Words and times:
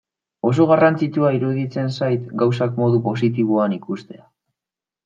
Oso 0.51 0.65
garrantzitsua 0.71 1.29
iruditzen 1.39 1.93
zait 1.99 2.27
gauzak 2.43 2.81
modu 2.81 3.05
positiboan 3.13 3.79
ikustea. 3.79 4.27